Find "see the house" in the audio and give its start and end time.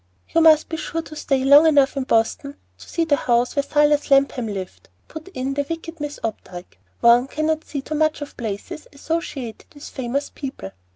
2.89-3.55